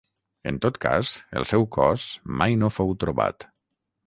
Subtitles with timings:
[0.51, 2.07] En tot cas, el seu cos
[2.41, 3.49] mai no fou trobat.